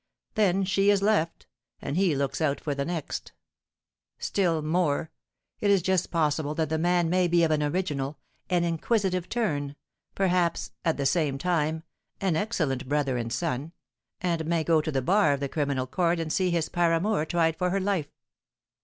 Then 0.33 0.63
she 0.63 0.89
is 0.89 1.03
left, 1.03 1.45
and 1.79 1.95
he 1.95 2.15
looks 2.15 2.41
out 2.41 2.59
for 2.59 2.73
the 2.73 2.85
next. 2.85 3.33
Still 4.17 4.63
more, 4.63 5.11
it 5.59 5.69
is 5.69 5.83
just 5.83 6.09
possible 6.09 6.55
that 6.55 6.69
the 6.69 6.79
man 6.79 7.07
may 7.07 7.27
be 7.27 7.43
of 7.43 7.51
an 7.51 7.61
original, 7.61 8.17
an 8.49 8.63
inquisitive 8.63 9.29
turn, 9.29 9.75
perhaps, 10.15 10.71
at 10.83 10.97
the 10.97 11.05
same 11.05 11.37
time, 11.37 11.83
an 12.19 12.35
excellent 12.35 12.89
brother 12.89 13.15
and 13.15 13.31
son, 13.31 13.73
and 14.21 14.43
may 14.47 14.63
go 14.63 14.81
to 14.81 14.91
the 14.91 15.03
bar 15.03 15.33
of 15.33 15.39
the 15.39 15.47
criminal 15.47 15.85
court 15.85 16.19
and 16.19 16.33
see 16.33 16.49
his 16.49 16.67
paramour 16.67 17.23
tried 17.23 17.55
for 17.55 17.69
her 17.69 17.79
life! 17.79 18.09